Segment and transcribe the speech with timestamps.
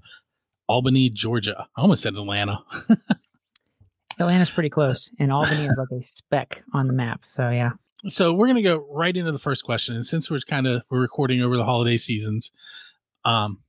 [0.69, 1.67] Albany, Georgia.
[1.75, 2.59] I almost said Atlanta.
[4.19, 7.25] Atlanta's pretty close, and Albany is like a speck on the map.
[7.25, 7.71] So yeah.
[8.05, 11.01] So we're gonna go right into the first question, and since we're kind of we're
[11.01, 12.51] recording over the holiday seasons,
[13.25, 13.59] um,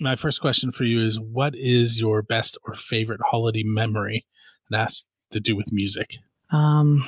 [0.00, 4.24] my first question for you is: What is your best or favorite holiday memory
[4.70, 6.18] that has to do with music?
[6.50, 7.04] Um,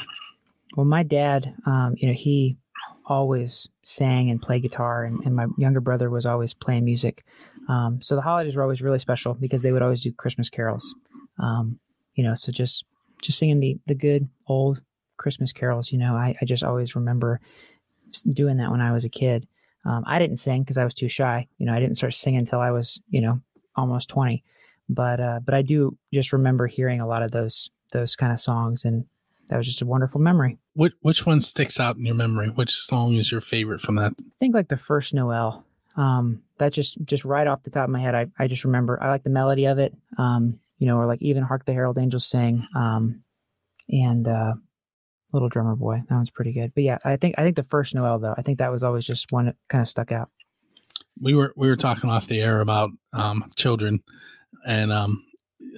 [0.77, 2.57] well, my dad, um, you know, he
[3.07, 7.25] always sang and played guitar, and, and my younger brother was always playing music.
[7.69, 10.95] Um, so the holidays were always really special because they would always do Christmas carols.
[11.39, 11.79] Um,
[12.15, 12.85] you know, so just
[13.23, 14.83] just singing the the good old
[15.17, 15.93] Christmas carols.
[15.93, 17.41] You know, I, I just always remember
[18.31, 19.47] doing that when I was a kid.
[19.85, 21.47] Um, I didn't sing because I was too shy.
[21.59, 23.41] You know, I didn't start singing until I was you know
[23.77, 24.43] almost twenty.
[24.89, 28.41] But uh, but I do just remember hearing a lot of those those kind of
[28.41, 29.05] songs, and
[29.49, 30.59] that was just a wonderful memory.
[30.75, 32.49] Which which one sticks out in your memory?
[32.49, 34.13] Which song is your favorite from that?
[34.19, 35.65] I think like the first Noel.
[35.97, 39.01] Um, that just just right off the top of my head, I, I just remember
[39.03, 39.95] I like the melody of it.
[40.19, 43.23] Um, you know, or like even Hark the Herald Angels Sing, um,
[43.89, 44.55] and uh,
[45.35, 46.03] Little Drummer Boy.
[46.09, 46.73] That one's pretty good.
[46.75, 49.05] But yeah, I think I think the first Noel though, I think that was always
[49.05, 50.31] just one that kind of stuck out.
[51.21, 54.03] We were we were talking off the air about um, children,
[54.65, 55.25] and um,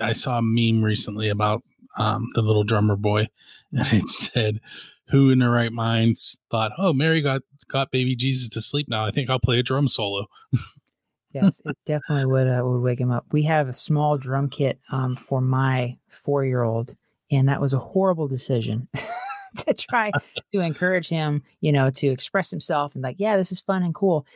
[0.00, 1.64] I saw a meme recently about
[1.98, 3.28] um, the Little Drummer Boy,
[3.72, 4.60] and it said,
[5.08, 9.04] "Who in their right minds thought, oh, Mary got got baby Jesus to sleep now?
[9.04, 10.26] I think I'll play a drum solo."
[11.32, 13.24] yes, it definitely would uh, would wake him up.
[13.32, 16.94] We have a small drum kit um, for my four year old,
[17.30, 18.88] and that was a horrible decision
[19.66, 20.10] to try
[20.52, 23.94] to encourage him, you know, to express himself and like, yeah, this is fun and
[23.94, 24.26] cool.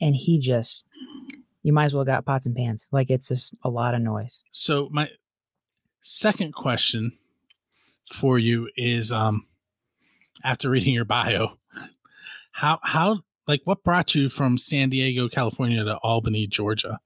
[0.00, 0.86] And he just,
[1.62, 2.88] you might as well got pots and pans.
[2.90, 4.42] Like it's just a lot of noise.
[4.50, 5.08] So my
[6.00, 7.12] second question
[8.06, 9.46] for you is, um,
[10.42, 11.58] after reading your bio,
[12.52, 16.98] how how like what brought you from San Diego, California to Albany, Georgia?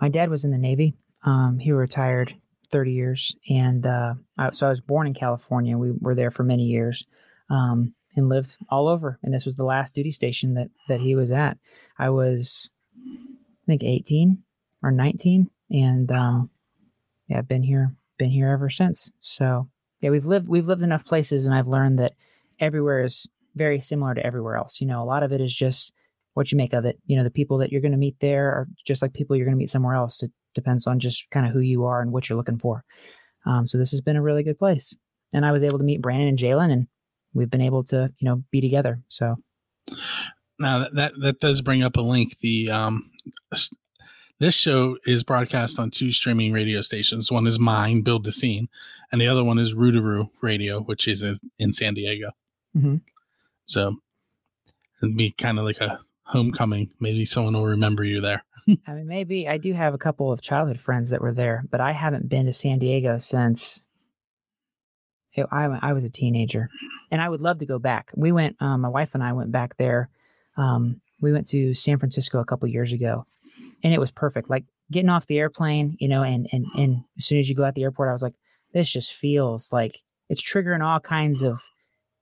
[0.00, 0.94] My dad was in the Navy.
[1.24, 2.34] Um, he retired
[2.70, 3.36] 30 years.
[3.48, 5.76] And uh, I, so I was born in California.
[5.76, 7.04] We were there for many years
[7.48, 9.18] um, and lived all over.
[9.22, 11.58] And this was the last duty station that, that he was at.
[11.98, 12.70] I was,
[13.06, 14.38] I think, 18
[14.82, 15.50] or 19.
[15.70, 16.50] And um,
[17.28, 19.10] yeah, I've been here, been here ever since.
[19.20, 19.68] So
[20.00, 22.12] yeah, we've lived, we've lived enough places and I've learned that
[22.58, 24.80] everywhere is very similar to everywhere else.
[24.80, 25.92] You know, a lot of it is just
[26.34, 26.98] what you make of it.
[27.06, 29.46] You know, the people that you're going to meet there are just like people you're
[29.46, 30.22] going to meet somewhere else.
[30.22, 32.84] It depends on just kind of who you are and what you're looking for.
[33.46, 34.94] Um, so this has been a really good place.
[35.32, 36.88] And I was able to meet Brandon and Jalen, and
[37.34, 39.00] we've been able to, you know, be together.
[39.08, 39.36] So
[40.58, 42.38] now that that, that does bring up a link.
[42.40, 43.10] The um,
[44.40, 47.30] this show is broadcast on two streaming radio stations.
[47.30, 48.68] One is mine, Build the Scene,
[49.12, 52.30] and the other one is Rootaroo Radio, which is in San Diego.
[52.76, 52.96] Mm-hmm.
[53.66, 53.96] So
[55.02, 56.90] it'd be kind of like a homecoming.
[57.00, 58.44] Maybe someone will remember you there.
[58.86, 61.80] I mean, maybe I do have a couple of childhood friends that were there, but
[61.80, 63.80] I haven't been to San Diego since
[65.36, 66.68] I, I was a teenager,
[67.10, 68.10] and I would love to go back.
[68.16, 70.08] We went, um, my wife and I went back there.
[70.56, 73.26] Um, we went to San Francisco a couple years ago,
[73.84, 74.50] and it was perfect.
[74.50, 77.64] Like getting off the airplane, you know, and and and as soon as you go
[77.64, 78.34] out the airport, I was like,
[78.72, 81.62] this just feels like it's triggering all kinds of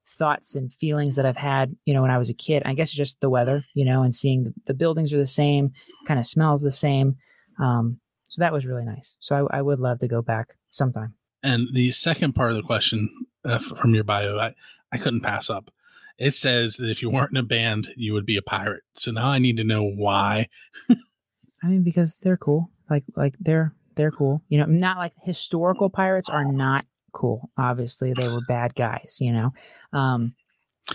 [0.09, 2.63] thoughts and feelings that I've had, you know, when I was a kid.
[2.65, 5.71] I guess just the weather, you know, and seeing the, the buildings are the same,
[6.05, 7.15] kind of smells the same.
[7.59, 9.17] Um, so that was really nice.
[9.19, 11.15] So I, I, would love to go back sometime.
[11.43, 13.09] And the second part of the question
[13.43, 14.53] uh, from your bio, I,
[14.91, 15.71] I couldn't pass up.
[16.17, 18.83] It says that if you weren't in a band, you would be a pirate.
[18.93, 20.47] So now I need to know why.
[20.89, 22.69] I mean, because they're cool.
[22.89, 24.41] Like, like they're they're cool.
[24.47, 27.49] You know, not like historical pirates are not cool.
[27.57, 29.53] Obviously, they were bad guys, you know.
[29.93, 30.33] Um,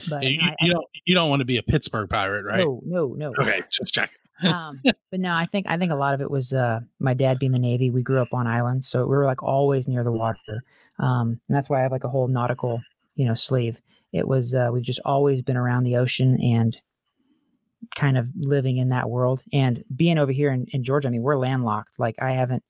[0.09, 2.61] but you, I, you don't you don't want to be a Pittsburgh pirate, right?
[2.61, 3.33] No, no, no.
[3.41, 4.11] Okay, just check.
[4.43, 4.81] um,
[5.11, 7.53] but no, I think I think a lot of it was uh, my dad being
[7.53, 7.91] the Navy.
[7.91, 10.65] We grew up on islands, so we were like always near the water,
[10.99, 12.83] um, and that's why I have like a whole nautical,
[13.15, 13.81] you know, sleeve.
[14.13, 16.77] It was uh, we've just always been around the ocean and
[17.95, 19.45] kind of living in that world.
[19.53, 21.99] And being over here in, in Georgia, I mean, we're landlocked.
[21.99, 22.63] Like I haven't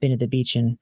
[0.00, 0.78] been to the beach in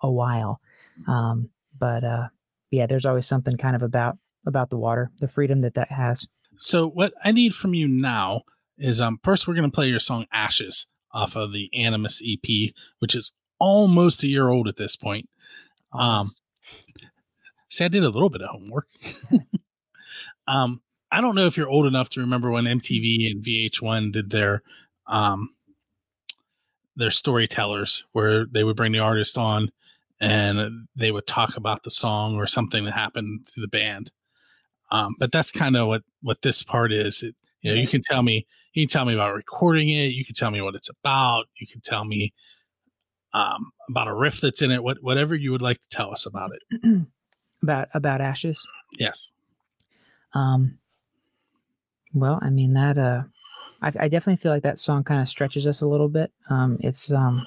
[0.00, 0.60] a while.
[1.06, 2.28] Um, but uh,
[2.70, 6.26] yeah, there's always something kind of about about the water, the freedom that that has.
[6.58, 8.42] So what I need from you now
[8.78, 13.14] is um first we're gonna play your song Ashes off of the Animus EP, which
[13.14, 15.28] is almost a year old at this point.
[15.92, 16.32] Um,
[17.70, 18.88] see, I did a little bit of homework.
[20.48, 20.82] um,
[21.12, 24.62] I don't know if you're old enough to remember when MTV and VH1 did their
[25.06, 25.50] um
[26.96, 29.70] their storytellers where they would bring the artist on
[30.24, 34.10] and they would talk about the song or something that happened to the band.
[34.90, 37.22] Um, but that's kind of what what this part is.
[37.22, 40.12] It, you know, you can tell me you can tell me about recording it.
[40.12, 41.46] You can tell me what it's about.
[41.58, 42.32] You can tell me
[43.32, 44.82] um, about a riff that's in it.
[44.82, 47.06] What whatever you would like to tell us about it.
[47.62, 48.66] about about ashes.
[48.98, 49.32] Yes.
[50.34, 50.78] Um.
[52.12, 52.98] Well, I mean that.
[52.98, 53.22] Uh,
[53.82, 56.32] I, I definitely feel like that song kind of stretches us a little bit.
[56.48, 57.46] Um, it's um,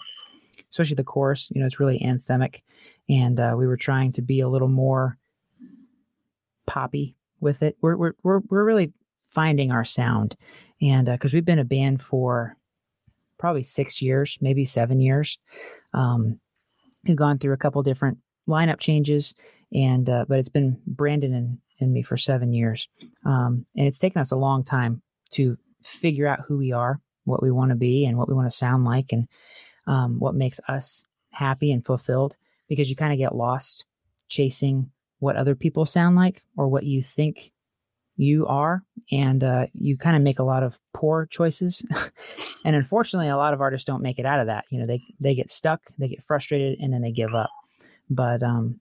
[0.71, 1.49] especially the chorus.
[1.53, 2.61] You know, it's really anthemic,
[3.09, 5.17] and uh, we were trying to be a little more
[6.65, 7.77] poppy with it.
[7.81, 10.35] We're we're we're we're really finding our sound,
[10.81, 12.55] and because uh, we've been a band for
[13.37, 15.37] probably six years, maybe seven years.
[15.93, 16.39] Um,
[17.05, 18.17] we've gone through a couple different
[18.47, 19.35] lineup changes,
[19.73, 22.87] and uh, but it's been Brandon and, and me for seven years,
[23.25, 27.43] um, and it's taken us a long time to figure out who we are, what
[27.43, 29.27] we want to be, and what we want to sound like, and
[29.87, 32.37] um, what makes us happy and fulfilled.
[32.69, 33.85] Because you kind of get lost
[34.27, 37.51] chasing what other people sound like or what you think
[38.17, 41.85] you are and uh, you kind of make a lot of poor choices
[42.65, 45.01] and unfortunately a lot of artists don't make it out of that you know they
[45.21, 47.49] they get stuck they get frustrated and then they give up
[48.09, 48.79] but um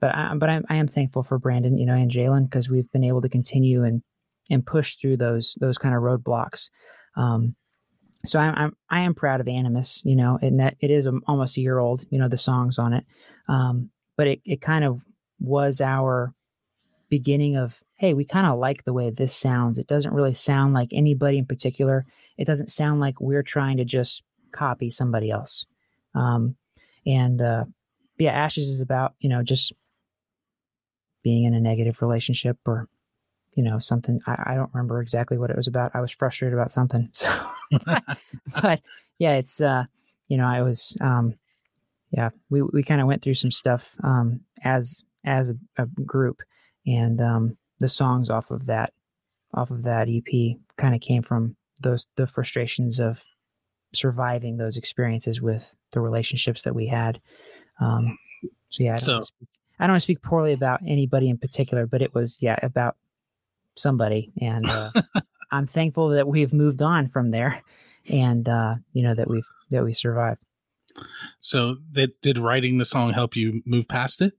[0.00, 2.90] but i but i'm I am thankful for brandon you know and jalen because we've
[2.92, 4.02] been able to continue and
[4.50, 6.68] and push through those those kind of roadblocks
[7.16, 7.56] um
[8.24, 11.12] so I'm, I'm I am proud of Animus, you know, and that it is a,
[11.26, 13.04] almost a year old, you know, the songs on it,
[13.48, 15.04] um, but it it kind of
[15.40, 16.32] was our
[17.10, 19.78] beginning of hey we kind of like the way this sounds.
[19.78, 22.06] It doesn't really sound like anybody in particular.
[22.38, 24.22] It doesn't sound like we're trying to just
[24.52, 25.66] copy somebody else.
[26.14, 26.56] Um,
[27.06, 27.64] and uh,
[28.18, 29.72] yeah ashes is about you know just
[31.22, 32.88] being in a negative relationship or
[33.54, 35.92] you know something I, I don't remember exactly what it was about.
[35.94, 37.10] I was frustrated about something.
[37.18, 37.96] So
[38.62, 38.80] but
[39.18, 39.84] yeah it's uh
[40.28, 41.34] you know i was um
[42.12, 46.42] yeah we, we kind of went through some stuff um as as a, a group.
[46.86, 48.92] And um, the songs off of that
[49.54, 53.22] off of that EP kind of came from those the frustrations of
[53.92, 57.20] surviving those experiences with the relationships that we had.
[57.80, 58.18] Um,
[58.68, 59.48] so yeah, I don't, so, speak,
[59.78, 62.96] I don't want to speak poorly about anybody in particular, but it was yeah about
[63.76, 64.90] somebody, and uh,
[65.50, 67.62] I'm thankful that we've moved on from there,
[68.10, 70.44] and uh, you know that we've that we survived.
[71.38, 74.34] So that did writing the song help you move past it?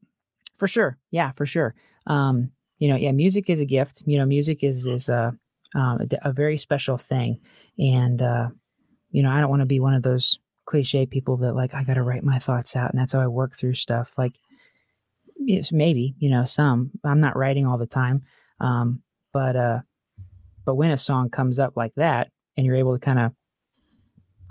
[0.58, 1.76] For sure, yeah, for sure
[2.08, 4.04] um, you know, yeah, music is a gift.
[4.06, 5.36] You know, music is is a
[5.74, 7.40] um, a, a, very special thing,
[7.78, 8.50] and uh,
[9.12, 11.84] you know, I don't want to be one of those cliche people that like I
[11.84, 14.14] got to write my thoughts out, and that's how I work through stuff.
[14.18, 14.40] Like,
[15.38, 18.24] yes, maybe you know, some I'm not writing all the time,
[18.60, 19.02] um,
[19.36, 19.80] but uh,
[20.64, 23.34] but when a song comes up like that, and you're able to kind of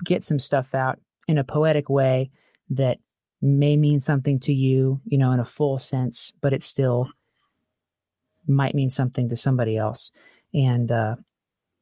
[0.04, 2.30] get some stuff out in a poetic way
[2.68, 2.98] that
[3.40, 7.08] may mean something to you, you know, in a full sense, but it still
[8.46, 10.10] might mean something to somebody else.
[10.52, 11.16] And uh,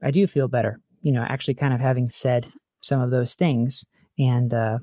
[0.01, 2.53] I do feel better, you know, actually kind of having said
[2.83, 3.85] some of those things
[4.17, 4.79] and uh,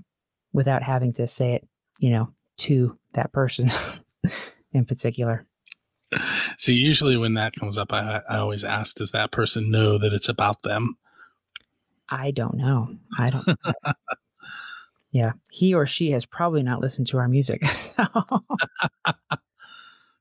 [0.52, 1.68] without having to say it,
[2.00, 3.72] you know, to that person
[4.74, 5.46] in particular.
[6.58, 10.14] See, usually when that comes up, I, I always ask, does that person know that
[10.14, 10.98] it's about them?
[12.10, 12.96] I don't know.
[13.18, 13.60] I don't.
[15.12, 17.64] yeah, he or she has probably not listened to our music.
[17.74, 18.06] So.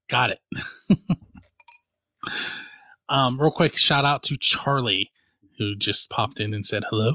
[0.08, 0.40] Got it.
[3.08, 5.10] Um, real quick, shout out to Charlie,
[5.56, 7.14] who just popped in and said hello.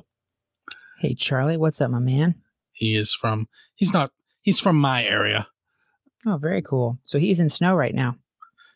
[0.99, 2.35] Hey, Charlie, what's up, my man?
[2.71, 4.11] He is from, he's not,
[4.41, 5.47] he's from my area.
[6.25, 6.97] Oh, very cool.
[7.03, 8.15] So he's in snow right now.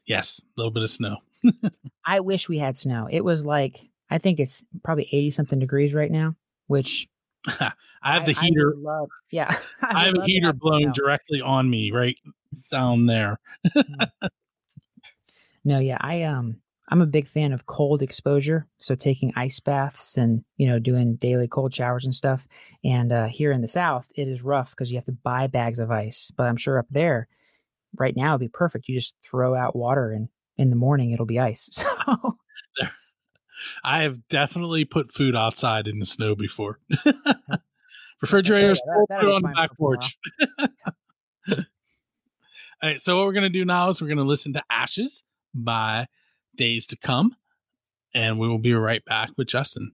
[0.08, 1.18] Yes, a little bit of snow.
[2.06, 3.08] I wish we had snow.
[3.12, 6.36] It was like, I think it's probably 80 something degrees right now,
[6.68, 7.08] which
[7.48, 8.74] I have the I, heater.
[8.76, 9.56] I love, yeah.
[9.82, 12.18] I, I have a heater blown directly on me right
[12.72, 13.40] down there.
[13.76, 14.10] Mm.
[15.64, 20.16] No, yeah, I um I'm a big fan of cold exposure, so taking ice baths
[20.16, 22.48] and you know doing daily cold showers and stuff.
[22.86, 25.80] And uh, here in the South, it is rough because you have to buy bags
[25.80, 26.32] of ice.
[26.38, 27.28] But I'm sure up there,
[28.00, 28.88] right now, it'd be perfect.
[28.88, 31.84] You just throw out water, and in the morning, it'll be ice.
[32.80, 32.90] So.
[33.84, 36.80] I have definitely put food outside in the snow before.
[37.06, 37.34] Uh,
[38.22, 40.18] Refrigerators yeah, that, that on the back porch.
[41.50, 41.56] All
[42.84, 45.24] right, so what we're gonna do now is we're gonna listen to Ashes
[45.54, 46.08] by
[46.56, 47.36] days to come.
[48.14, 49.92] And we will be right back with Justin.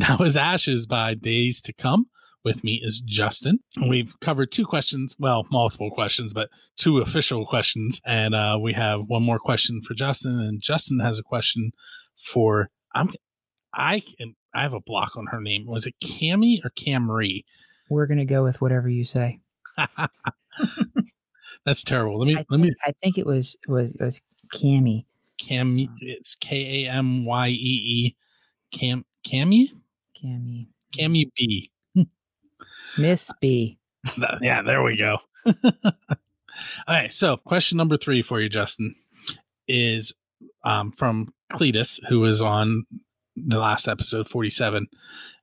[0.08, 2.06] Now is Ashes by Days to Come.
[2.42, 3.58] With me is Justin.
[3.86, 8.00] We've covered two questions, well, multiple questions, but two official questions.
[8.06, 10.40] And uh, we have one more question for Justin.
[10.40, 11.72] And Justin has a question
[12.16, 13.12] for I'm
[13.74, 15.66] I can I have a block on her name.
[15.66, 17.44] Was it Cami or Camry?
[17.90, 19.40] We're gonna go with whatever you say.
[21.66, 22.18] That's terrible.
[22.20, 24.22] Let me I let me I think it was was it was
[24.54, 25.04] Cammy.
[25.36, 28.16] Cam it's K A M Y E E
[28.72, 29.68] Cam Cammy?
[30.22, 30.68] Cammy.
[30.96, 31.70] Cammy B.
[32.98, 33.78] Miss B.
[34.40, 35.18] Yeah, there we go.
[35.46, 35.92] All
[36.88, 38.94] right, so question number three for you, Justin,
[39.68, 40.14] is
[40.64, 42.86] um, from Cletus, who was on
[43.36, 44.88] the last episode, 47.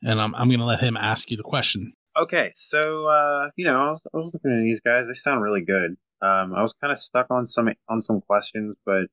[0.04, 1.94] And I'm, I'm going to let him ask you the question.
[2.20, 5.06] Okay, so uh, you know, I was, I was looking at these guys.
[5.08, 5.96] They sound really good.
[6.20, 9.06] Um, I was kind of stuck on some on some questions, but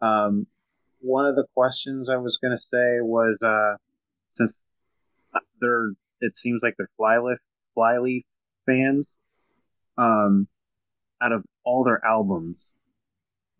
[0.00, 0.46] um,
[1.00, 3.76] one of the questions I was going to say was uh,
[4.30, 4.62] since
[5.60, 7.38] they're it seems like they're flyleaf
[7.74, 8.24] flyleaf
[8.66, 9.08] fans.
[9.98, 10.48] Um,
[11.22, 12.58] out of all their albums,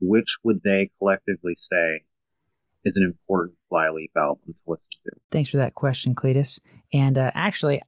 [0.00, 2.00] which would they collectively say
[2.84, 5.10] is an important flyleaf album to listen to?
[5.30, 6.60] Thanks for that question, Cletus.
[6.92, 7.82] And uh, actually,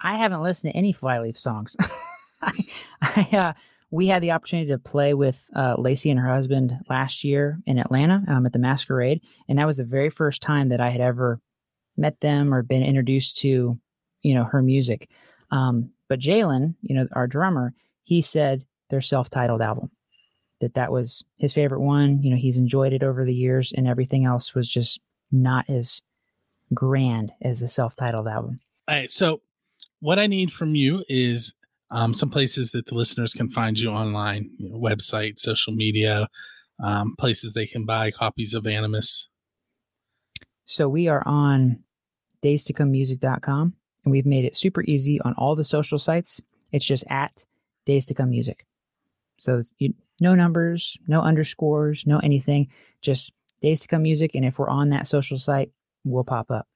[0.00, 1.76] I haven't listened to any Flyleaf songs.
[2.42, 2.52] I,
[3.02, 3.52] I uh,
[3.90, 7.78] we had the opportunity to play with uh, Lacey and her husband last year in
[7.78, 11.00] Atlanta um, at the Masquerade, and that was the very first time that I had
[11.00, 11.40] ever
[11.96, 13.78] met them or been introduced to,
[14.22, 15.08] you know, her music.
[15.50, 19.90] Um, but Jalen, you know, our drummer, he said their self-titled album
[20.60, 22.22] that that was his favorite one.
[22.22, 26.02] You know, he's enjoyed it over the years, and everything else was just not as
[26.72, 28.60] grand as the self-titled album.
[28.88, 29.42] All right, so
[30.00, 31.54] what I need from you is
[31.90, 36.28] um, some places that the listeners can find you online, you know, website, social media,
[36.82, 39.28] um, places they can buy copies of Animus.
[40.64, 41.82] So we are on
[42.40, 46.40] days to come music.com and we've made it super easy on all the social sites.
[46.72, 47.44] It's just at
[47.86, 48.66] days to come music.
[49.38, 52.68] So you, no numbers, no underscores, no anything,
[53.00, 54.34] just days to come music.
[54.34, 55.70] And if we're on that social site,
[56.04, 56.66] we'll pop up.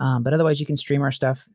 [0.00, 1.48] Um, but otherwise, you can stream our stuff,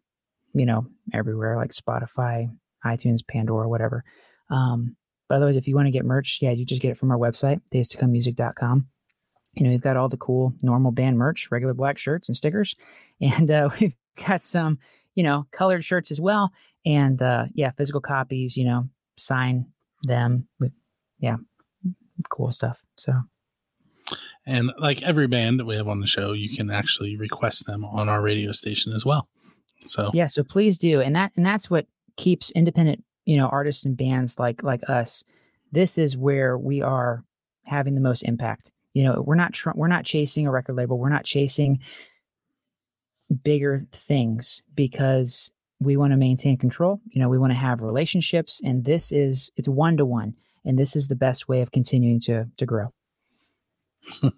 [0.54, 2.50] you know, everywhere like Spotify,
[2.86, 4.04] iTunes, Pandora, whatever.
[4.50, 4.96] Um,
[5.28, 7.18] but otherwise, if you want to get merch, yeah, you just get it from our
[7.18, 8.88] website, days to come music.com.
[9.54, 12.76] You know, we've got all the cool normal band merch, regular black shirts and stickers.
[13.20, 13.96] And uh, we've
[14.28, 14.80] got some,
[15.16, 16.52] you know, colored shirts as well.
[16.86, 19.66] And uh, yeah, physical copies, you know, sign
[20.04, 20.72] them with,
[21.20, 21.38] yeah,
[22.30, 22.84] cool stuff.
[22.98, 23.14] So,
[24.46, 27.86] And like every band that we have on the show, you can actually request them
[27.86, 29.28] on our radio station as well.
[29.86, 31.02] So yeah, so please do.
[31.02, 35.24] And that, and that's what keeps independent, you know, artists and bands like, like us.
[35.72, 37.24] This is where we are
[37.64, 38.74] having the most impact.
[38.94, 40.98] You know, we're not, tr- we're not chasing a record label.
[40.98, 41.80] We're not chasing
[43.44, 47.02] bigger things because we want to maintain control.
[47.10, 50.36] You know, we want to have relationships and this is, it's one to one.
[50.64, 52.94] And this is the best way of continuing to, to grow.
[54.24, 54.32] I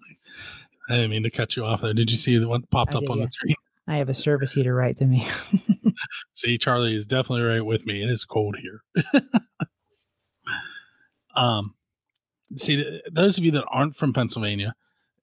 [0.88, 1.92] didn't mean to cut you off there.
[1.94, 3.24] Did you see the one popped I up did, on yeah.
[3.26, 3.56] the screen?
[3.86, 5.26] I have a service heater right to me.
[6.34, 8.02] See, Charlie is definitely right with me.
[8.02, 8.82] It is cold here.
[11.36, 11.74] um,
[12.56, 14.74] see, those of you that aren't from Pennsylvania,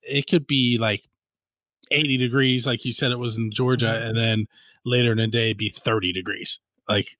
[0.01, 1.03] it could be like
[1.91, 4.08] 80 degrees, like you said it was in Georgia, Mhm.
[4.10, 4.47] and then
[4.86, 6.60] later in the day be 30 degrees.
[6.88, 7.17] Like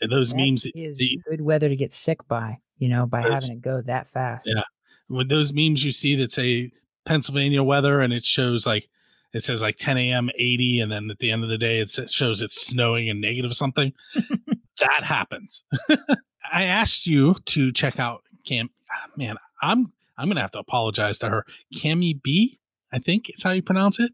[0.00, 3.06] those That memes that, is that you- good weather to get sick by, you know,
[3.06, 4.46] by Those- having it go that fast.
[4.52, 4.62] Yeah.
[5.08, 6.70] with those memes you see that say
[7.06, 8.88] Pennsylvania weather and it shows like
[9.32, 10.28] it says like 10 a.m.
[10.38, 13.54] 80 and then at the end of the day it shows it's snowing and negative
[13.54, 13.92] something.
[14.80, 15.64] that happens.
[16.52, 18.70] I asked you to check out Cam.
[19.16, 21.44] Man, I'm I'm gonna have to apologize to her.
[21.74, 22.58] Cami B,
[22.92, 24.12] I think is how you pronounce it.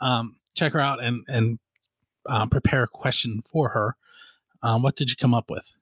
[0.00, 1.58] Um, check her out and and
[2.26, 3.96] um, prepare a question for her.
[4.62, 5.72] Um, what did you come up with?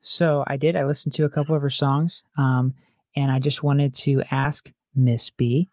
[0.00, 0.76] So I did.
[0.76, 2.74] I listened to a couple of her songs, um,
[3.16, 5.68] and I just wanted to ask Miss B,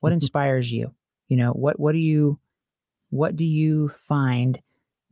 [0.00, 0.94] what inspires you?
[1.28, 2.38] You know, what what do you
[3.10, 4.60] what do you find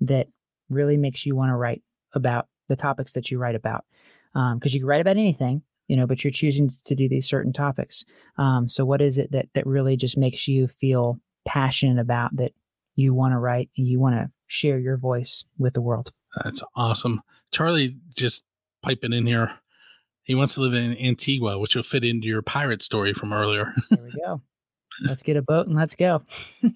[0.00, 0.28] that
[0.70, 1.82] really makes you want to write
[2.14, 3.84] about the topics that you write about?
[4.32, 7.52] Because you can write about anything, you know, but you're choosing to do these certain
[7.52, 8.04] topics.
[8.38, 12.52] Um, so what is it that that really just makes you feel passionate about that
[12.94, 16.12] you want to write and you want to share your voice with the world?
[16.44, 17.22] That's awesome.
[17.50, 18.44] Charlie just
[18.84, 19.50] piping in here.
[20.22, 23.74] He wants to live in Antigua, which will fit into your pirate story from earlier.
[23.90, 24.42] There we go.
[25.04, 26.22] let's get a boat and let's go.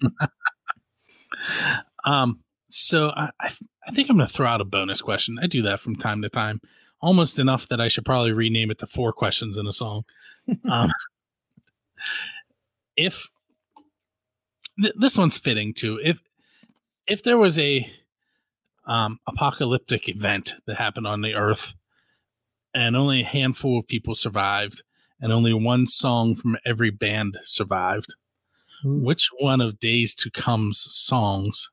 [2.03, 3.49] um, so I, I,
[3.87, 5.39] I think I'm going to throw out a bonus question.
[5.41, 6.59] I do that from time to time,
[7.01, 10.05] almost enough that I should probably rename it to four questions in a song.
[10.69, 10.91] Um,
[12.95, 13.27] if
[14.79, 16.21] th- this one's fitting too, if
[17.07, 17.89] if there was a
[18.85, 21.73] um, apocalyptic event that happened on the earth
[22.73, 24.83] and only a handful of people survived
[25.19, 28.15] and only one song from every band survived
[28.85, 28.99] Ooh.
[29.03, 31.69] which one of days to come's songs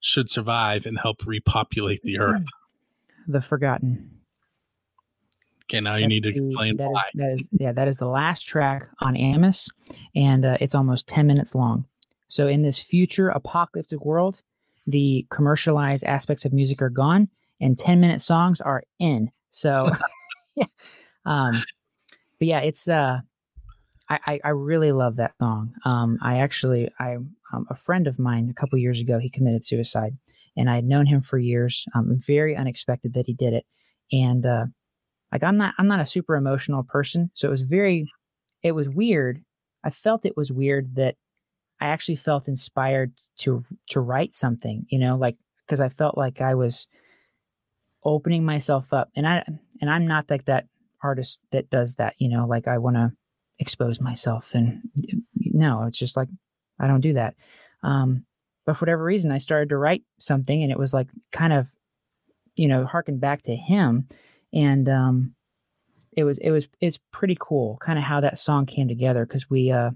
[0.00, 2.44] should survive and help repopulate the earth
[3.26, 4.11] The Forgotten.
[5.64, 7.98] Okay now you need to the- explain that is- why that is yeah, that is
[7.98, 9.68] the last track on Animus,
[10.14, 11.84] and uh, it's almost ten minutes long.
[12.28, 14.42] So in this future apocalyptic world,
[14.86, 17.28] the commercialized aspects of music are gone,
[17.60, 19.30] and ten minute songs are in.
[19.50, 19.90] So,
[20.56, 20.64] yeah,
[21.24, 21.62] um,
[22.38, 23.20] but yeah, it's uh,
[24.08, 25.74] I, I I really love that song.
[25.84, 27.16] Um, I actually I
[27.52, 30.16] um, a friend of mine a couple years ago he committed suicide,
[30.56, 31.86] and I had known him for years.
[31.94, 33.66] Um, very unexpected that he did it,
[34.10, 34.66] and uh,
[35.32, 38.06] like i'm not i'm not a super emotional person so it was very
[38.62, 39.42] it was weird.
[39.84, 41.16] I felt it was weird that
[41.80, 46.40] i actually felt inspired to to write something you know like because i felt like
[46.40, 46.86] i was
[48.04, 49.10] opening myself up.
[49.16, 49.44] And i
[49.80, 50.66] and i'm not like that
[51.02, 53.12] artist that does that you know like i want to
[53.58, 54.80] expose myself and
[55.36, 56.28] no it's just like
[56.78, 57.34] i don't do that.
[57.82, 58.24] Um
[58.64, 61.74] but for whatever reason i started to write something and it was like kind of
[62.54, 64.06] you know harken back to him
[64.52, 65.34] and um
[66.14, 69.48] it was it was it's pretty cool kind of how that song came together because
[69.48, 69.90] we uh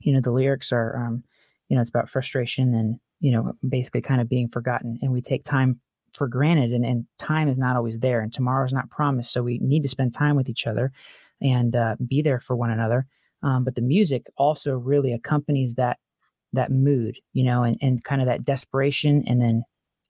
[0.00, 1.22] you know the lyrics are um
[1.68, 4.98] you know it's about frustration and you know basically kind of being forgotten.
[5.02, 5.80] And we take time
[6.14, 9.32] for granted and, and time is not always there and tomorrow's not promised.
[9.32, 10.90] So we need to spend time with each other
[11.40, 13.06] and uh, be there for one another.
[13.42, 15.98] Um, but the music also really accompanies that
[16.54, 19.62] that mood you know and, and kind of that desperation and then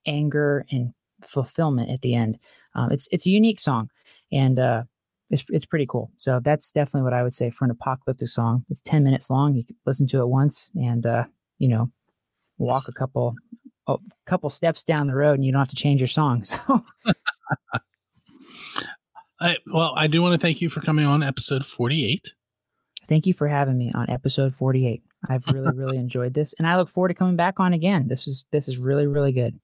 [0.07, 2.39] anger and fulfillment at the end
[2.79, 3.91] um, it's it's a unique song,
[4.31, 4.85] and uh,
[5.31, 6.11] it's it's pretty cool.
[6.17, 8.65] So that's definitely what I would say for an apocalyptic song.
[8.69, 9.55] It's ten minutes long.
[9.55, 11.25] You can listen to it once, and uh,
[11.59, 11.91] you know,
[12.59, 13.35] walk a couple
[13.87, 16.45] a couple steps down the road, and you don't have to change your song.
[16.67, 16.85] So
[19.41, 22.35] I, well i do want to thank you for coming on episode 48
[23.09, 25.03] thank you for having me on episode forty eight.
[25.29, 28.07] I've really really enjoyed this, and I look forward to coming back on again.
[28.07, 29.59] This is this is really really good.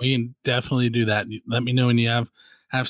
[0.00, 2.28] We can definitely do that let me know when you have
[2.68, 2.88] have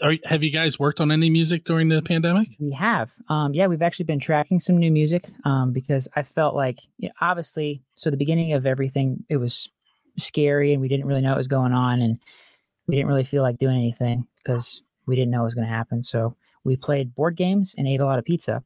[0.00, 3.12] are, have you guys worked on any music during the pandemic We have.
[3.28, 7.08] Um, yeah, we've actually been tracking some new music um, because I felt like, you
[7.08, 9.68] know, obviously, so the beginning of everything, it was
[10.18, 12.00] scary and we didn't really know what was going on.
[12.00, 12.18] And
[12.86, 15.72] we didn't really feel like doing anything because we didn't know what was going to
[15.72, 16.00] happen.
[16.00, 18.62] So we played board games and ate a lot of pizza.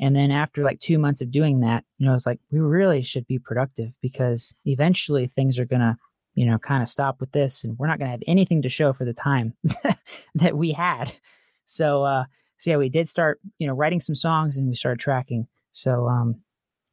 [0.00, 3.02] And then after like two months of doing that, you know, it's like we really
[3.02, 5.96] should be productive because eventually things are going to,
[6.34, 8.68] you know, kind of stop with this and we're not going to have anything to
[8.68, 9.54] show for the time
[10.34, 11.12] that we had.
[11.66, 12.24] So, uh,
[12.58, 15.46] so yeah, we did start, you know, writing some songs and we started tracking.
[15.70, 16.36] So, um,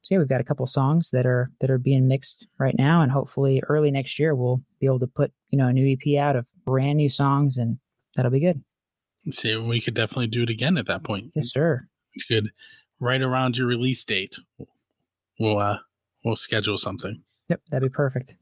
[0.03, 3.01] so yeah, we've got a couple songs that are that are being mixed right now,
[3.03, 6.17] and hopefully early next year we'll be able to put you know a new EP
[6.19, 7.77] out of brand new songs, and
[8.15, 8.63] that'll be good.
[9.29, 11.87] see we could definitely do it again at that point Yes, sir.
[12.15, 12.49] it's good
[12.99, 14.39] right around your release date
[15.39, 15.77] we'll uh
[16.25, 18.35] we'll schedule something Yep, that'd be perfect.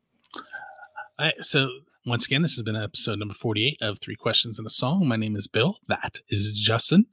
[1.42, 1.70] So
[2.06, 5.06] once again, this has been episode number 48 of Three Questions and a Song.
[5.06, 5.78] My name is Bill.
[5.88, 7.08] That is Justin.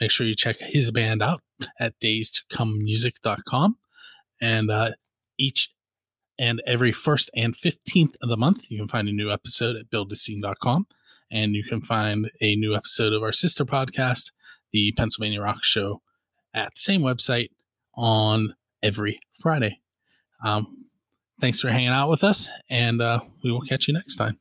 [0.00, 1.42] Make sure you check his band out
[1.80, 3.76] at days to come.
[4.40, 4.92] And uh,
[5.38, 5.70] each
[6.38, 9.90] and every first and 15th of the month, you can find a new episode at
[9.90, 10.86] builddescene.com.
[11.30, 14.30] And you can find a new episode of our sister podcast,
[14.72, 16.00] the Pennsylvania Rock Show,
[16.54, 17.48] at the same website
[17.94, 19.80] on every Friday.
[20.44, 20.77] Um,
[21.40, 24.38] thanks for hanging out with us, and uh, we will catch you next time.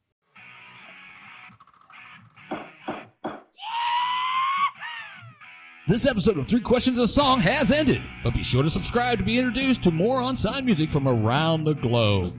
[5.87, 9.23] This episode of Three Questions a Song has ended, but be sure to subscribe to
[9.23, 12.33] be introduced to more on-sign music from around the globe.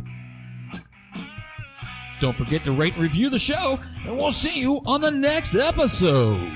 [2.21, 5.55] Don't forget to rate and review the show, and we'll see you on the next
[5.55, 6.53] episode.